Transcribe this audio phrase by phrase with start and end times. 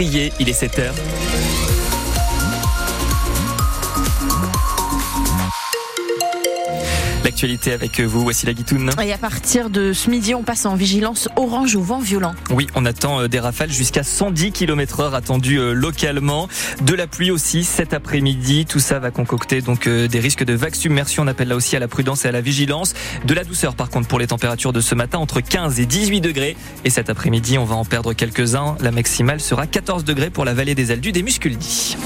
[0.00, 0.94] Il est 7h.
[7.38, 8.90] L'actualité avec vous, voici la Guitoune.
[9.00, 12.34] Et à partir de ce midi, on passe en vigilance orange au vent violent.
[12.50, 16.48] Oui, on attend euh, des rafales jusqu'à 110 km heure attendues euh, localement.
[16.80, 18.66] De la pluie aussi cet après-midi.
[18.66, 21.22] Tout ça va concocter donc euh, des risques de vagues submersion.
[21.22, 22.94] On appelle là aussi à la prudence et à la vigilance.
[23.24, 26.20] De la douceur par contre pour les températures de ce matin entre 15 et 18
[26.20, 26.56] degrés.
[26.84, 28.74] Et cet après-midi, on va en perdre quelques-uns.
[28.80, 31.96] La maximale sera 14 degrés pour la vallée des Aldus des Musculdis.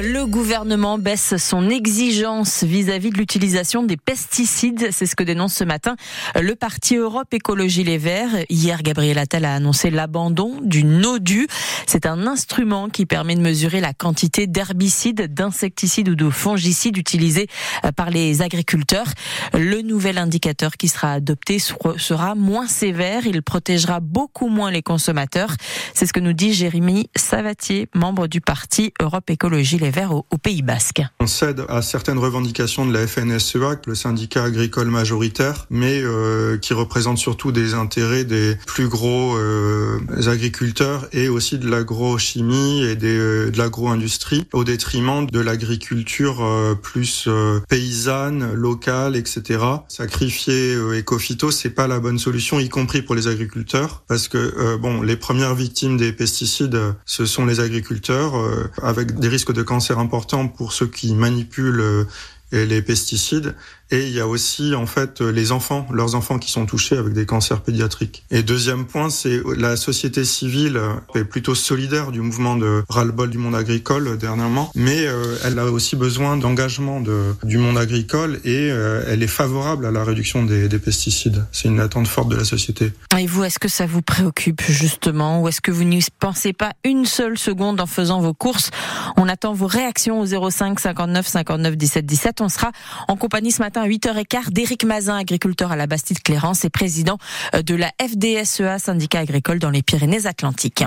[0.00, 4.88] Le gouvernement baisse son exigence vis-à-vis de l'utilisation des pesticides.
[4.90, 5.96] C'est ce que dénonce ce matin
[6.40, 8.46] le parti Europe Écologie Les Verts.
[8.48, 11.46] Hier, Gabriel Attal a annoncé l'abandon du NODU.
[11.86, 17.48] C'est un instrument qui permet de mesurer la quantité d'herbicides, d'insecticides ou de fongicides utilisés
[17.94, 19.08] par les agriculteurs.
[19.52, 23.26] Le nouvel indicateur qui sera adopté sera moins sévère.
[23.26, 25.54] Il protégera beaucoup moins les consommateurs.
[25.92, 30.62] C'est ce que nous dit Jérémy Savatier, membre du parti Europe Écologie Les au, Pays
[30.62, 31.02] Basque.
[31.18, 36.72] On cède à certaines revendications de la FNSEA, le syndicat agricole majoritaire, mais euh, qui
[36.72, 43.50] représente surtout des intérêts des plus gros euh, agriculteurs et aussi de l'agrochimie et euh,
[43.50, 46.46] de l'agro-industrie au détriment de l'agriculture
[46.80, 47.28] plus
[47.68, 49.64] paysanne, locale, etc.
[49.88, 55.02] Sacrifier Ecofito, c'est pas la bonne solution, y compris pour les agriculteurs, parce que bon,
[55.02, 58.34] les premières victimes des pesticides, ce sont les agriculteurs,
[58.80, 62.06] avec des risques de cancer importants pour ceux qui manipulent
[62.52, 63.54] les pesticides
[63.92, 67.12] et il y a aussi en fait les enfants, leurs enfants qui sont touchés avec
[67.12, 68.24] des cancers pédiatriques.
[68.30, 70.80] Et deuxième point, c'est la société civile
[71.14, 75.66] est plutôt solidaire du mouvement de ras-le-bol du monde agricole dernièrement, mais euh, elle a
[75.66, 80.42] aussi besoin d'engagement de, du monde agricole et euh, elle est favorable à la réduction
[80.42, 81.44] des, des pesticides.
[81.52, 82.92] C'est une attente forte de la société.
[83.18, 86.72] Et vous, est-ce que ça vous préoccupe justement ou est-ce que vous n'y pensez pas
[86.84, 88.70] une seule seconde en faisant vos courses?
[89.18, 92.41] On attend vos réactions au 05 59 59 17 17.
[92.42, 92.72] On sera
[93.06, 97.18] en compagnie ce matin à 8h15 d'Éric Mazin, agriculteur à la Bastide-Clérance et président
[97.54, 100.84] euh, de la FDSEA, syndicat agricole dans les Pyrénées-Atlantiques.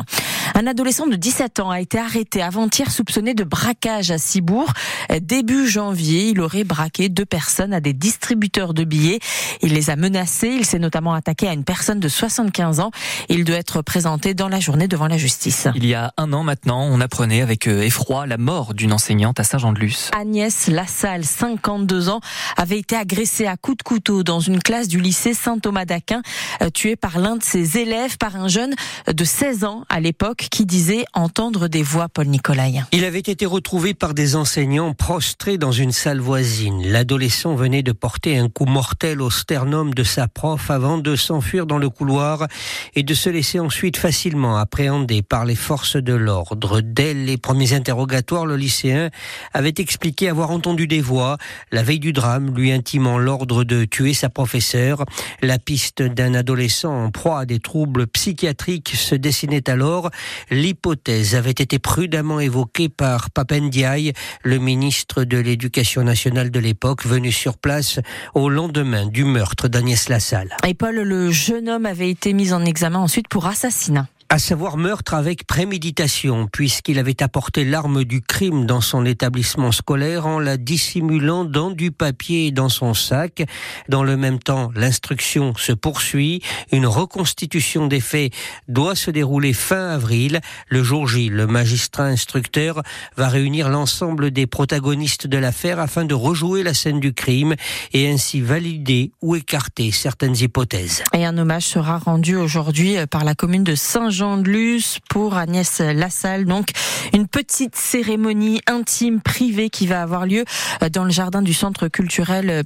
[0.54, 4.72] Un adolescent de 17 ans a été arrêté avant-hier soupçonné de braquage à Cibourg.
[5.12, 9.20] Euh, début janvier, il aurait braqué deux personnes à des distributeurs de billets.
[9.62, 10.50] Il les a menacés.
[10.50, 12.92] Il s'est notamment attaqué à une personne de 75 ans.
[13.30, 15.68] Il doit être présenté dans la journée devant la justice.
[15.76, 19.40] Il y a un an maintenant, on apprenait avec euh, effroi la mort d'une enseignante
[19.40, 20.12] à Saint-Jean-de-Luz.
[20.18, 22.22] Agnès Lassalle, 52 ans,
[22.58, 26.24] avait été agressée à coups de couteau dans une classe du lycée Saint-Thomas d'Aquin,
[26.64, 28.74] euh, tuée par l'un de ses élèves, par un jeune
[29.12, 32.82] de 16 ans à l'époque qui disait entendre des voix, Paul Nicolai.
[32.92, 36.82] Il avait été retrouvé par des enseignants prostrés dans une salle voisine.
[36.84, 41.68] L'adolescent venait de porter un coup mortel au sternum de sa prof avant de s'enfuir
[41.68, 42.48] dans le couloir
[42.96, 46.82] et de se laisser ensuite facilement appréhender par les forces de l'ordre.
[46.82, 49.10] Dès les premiers interrogatoires, le lycéen
[49.54, 51.35] avait expliqué avoir entendu des voix
[51.72, 55.06] la veille du drame, lui intimant l'ordre de tuer sa professeure.
[55.42, 60.10] La piste d'un adolescent en proie à des troubles psychiatriques se dessinait alors.
[60.50, 64.14] L'hypothèse avait été prudemment évoquée par Papendiaï,
[64.44, 68.00] le ministre de l'Éducation nationale de l'époque, venu sur place
[68.34, 70.56] au lendemain du meurtre d'Agnès Lassalle.
[70.68, 74.78] Et Paul, le jeune homme avait été mis en examen ensuite pour assassinat à savoir
[74.78, 80.58] meurtre avec préméditation, puisqu'il avait apporté l'arme du crime dans son établissement scolaire en la
[80.58, 83.44] dissimulant dans du papier et dans son sac.
[83.88, 86.42] Dans le même temps, l'instruction se poursuit.
[86.72, 88.34] Une reconstitution des faits
[88.68, 90.42] doit se dérouler fin avril.
[90.70, 92.82] Le jour J, le magistrat instructeur
[93.18, 97.56] va réunir l'ensemble des protagonistes de l'affaire afin de rejouer la scène du crime
[97.94, 101.04] et ainsi valider ou écarter certaines hypothèses.
[101.14, 105.36] Et un hommage sera rendu aujourd'hui par la commune de Saint Jean de Luz pour
[105.36, 106.46] Agnès Lassalle.
[106.46, 106.70] Donc,
[107.14, 110.46] une petite cérémonie intime, privée qui va avoir lieu
[110.82, 112.64] euh, dans le jardin du centre culturel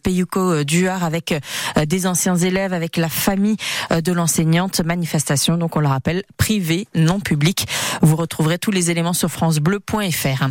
[0.63, 3.57] Duar avec euh, des anciens élèves, avec la famille
[3.91, 4.81] euh, de l'enseignante.
[4.81, 7.65] Manifestation, donc on le rappelle, privée, non publique.
[8.03, 10.47] Vous retrouverez tous les éléments sur francebleu.fr.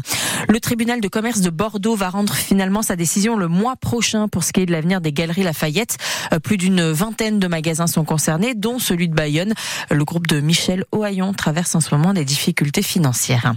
[0.48, 4.42] Le tribunal de commerce de Bordeaux va rendre finalement sa décision le mois prochain pour
[4.42, 5.96] ce qui est de l'avenir des galeries Lafayette.
[6.42, 9.54] Plus d'une vingtaine de magasins sont concernés, dont celui de Bayonne.
[9.90, 13.54] Le groupe de Michel Ohaillon traverse en ce moment des difficultés financières.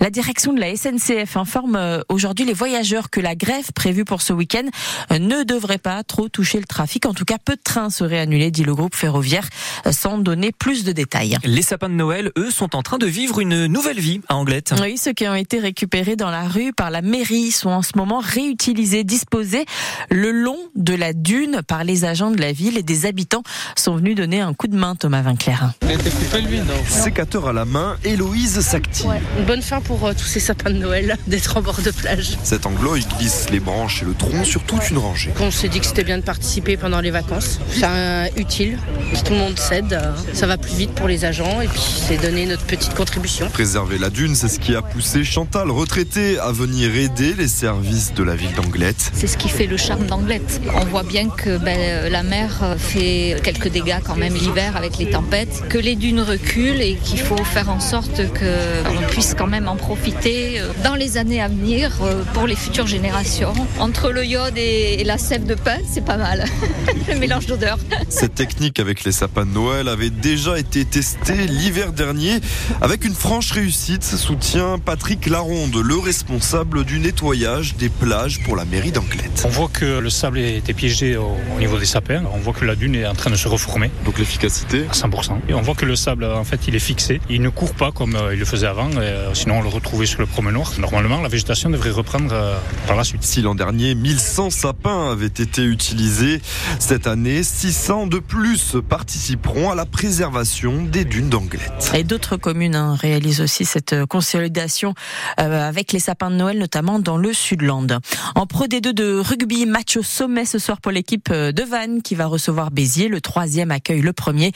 [0.00, 4.22] La direction de la SNCF informe euh, aujourd'hui les voyageurs que la grève prévue pour
[4.22, 4.64] ce week-end
[5.12, 7.06] euh, ne devrait pas trop toucher le trafic.
[7.06, 9.48] En tout cas, peu de trains seraient annulés, dit le groupe ferroviaire,
[9.86, 11.36] euh, sans donner plus de détails.
[11.44, 14.74] Les sapins de Noël, eux, sont en train de vivre une nouvelle vie à Anglette.
[14.80, 17.92] Oui, ceux qui ont été récupérés dans la rue par la mairie sont en ce
[17.96, 19.66] moment réutilisés, disposés
[20.10, 23.42] le long de la dune par les agents de la ville et des habitants
[23.76, 25.72] sont venus donner un coup de main, Thomas Vinclair.
[25.82, 26.67] Il était coupé le vide.
[26.86, 29.10] Sécateur à la main, Héloïse s'active.
[29.38, 32.36] Une bonne fin pour euh, tous ces sapins de Noël d'être en bord de plage.
[32.42, 35.32] Cet anglo, il glisse les branches et le tronc sur toute une rangée.
[35.40, 37.58] On s'est dit que c'était bien de participer pendant les vacances.
[37.70, 38.78] C'est euh, utile.
[39.14, 41.82] Si tout le monde cède, euh, ça va plus vite pour les agents et puis
[42.06, 43.48] c'est donner notre petite contribution.
[43.50, 48.12] Préserver la dune, c'est ce qui a poussé Chantal, retraitée, à venir aider les services
[48.14, 49.10] de la ville d'Anglette.
[49.14, 50.60] C'est ce qui fait le charme d'Anglette.
[50.74, 55.10] On voit bien que ben, la mer fait quelques dégâts quand même l'hiver avec les
[55.10, 59.68] tempêtes, que les dunes reculent et qu'il faut faire en sorte qu'on puisse quand même
[59.68, 63.52] en profiter euh, dans les années à venir euh, pour les futures générations.
[63.78, 66.44] Entre le iode et la sève de pin, c'est pas mal.
[67.08, 67.78] le mélange d'odeurs.
[68.08, 72.40] Cette technique avec les sapins de Noël avait déjà été testée l'hiver dernier
[72.80, 78.64] avec une franche réussite, soutient Patrick Laronde, le responsable du nettoyage des plages pour la
[78.64, 79.44] mairie d'Anglette.
[79.44, 82.74] On voit que le sable était piégé au, niveau des sapins, on voit que la
[82.74, 83.90] dune est en train de se reformer.
[84.04, 85.38] Donc l'efficacité À 100%.
[85.48, 87.20] Et on voit que le sable, en fait, il est fixé.
[87.28, 90.06] Il ne court pas comme euh, il le faisait avant, euh, sinon on le retrouvait
[90.06, 90.72] sur le promenoir.
[90.78, 93.22] Normalement, la végétation devrait reprendre euh, par la suite.
[93.22, 96.40] Si l'an dernier, 1100 sapins avaient été utilisés,
[96.78, 101.92] cette année, 600 de plus participeront à la préservation des dunes d'Anglette.
[101.94, 104.94] Et d'autres communes hein, réalisent aussi cette consolidation
[105.36, 107.98] avec les sapins de Noël, notamment dans le Sudland.
[108.34, 112.14] En Pro D2 de rugby, match au sommet ce soir pour l'équipe de Vannes qui
[112.14, 113.08] va recevoir Béziers.
[113.08, 114.52] Le troisième accueille le premier.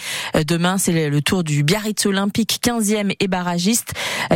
[0.47, 3.93] Demain, c'est le tour du Biarritz Olympique, 15e et barragiste,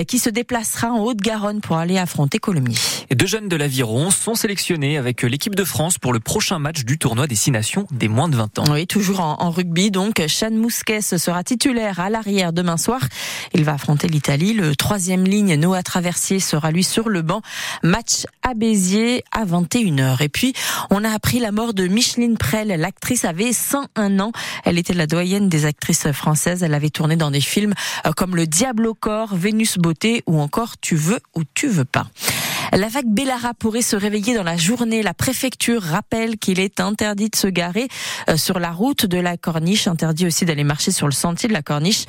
[0.07, 2.77] qui se déplacera en Haute-Garonne pour aller affronter Colombier.
[3.15, 6.97] Deux jeunes de l'Aviron sont sélectionnés avec l'équipe de France pour le prochain match du
[6.97, 8.65] tournoi Destination des moins de 20 ans.
[8.71, 9.91] Oui, toujours en, rugby.
[9.91, 13.01] Donc, Sean Mousquet sera titulaire à l'arrière demain soir.
[13.53, 14.55] Il va affronter l'Italie.
[14.55, 17.43] Le troisième ligne, Noah Traversier, sera lui sur le banc.
[17.83, 20.23] Match à Béziers à 21h.
[20.23, 20.55] Et puis,
[20.89, 22.69] on a appris la mort de Micheline Prel.
[22.69, 24.33] L'actrice avait 101 ans.
[24.65, 26.63] Elle était la doyenne des actrices françaises.
[26.63, 27.75] Elle avait tourné dans des films
[28.07, 31.85] euh, comme Le Diable au corps, Vénus beauté ou encore Tu veux ou tu veux
[31.85, 32.07] pas.
[32.73, 35.03] La vague Bellara pourrait se réveiller dans la journée.
[35.03, 37.89] La préfecture rappelle qu'il est interdit de se garer
[38.29, 41.55] euh, sur la route de la Corniche, interdit aussi d'aller marcher sur le sentier de
[41.55, 42.05] la Corniche.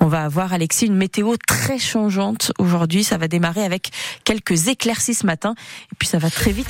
[0.00, 3.04] On va avoir, Alexis, une météo très changeante aujourd'hui.
[3.04, 3.90] Ça va démarrer avec
[4.24, 5.54] quelques éclaircies ce matin
[5.92, 6.64] et puis ça va très vite.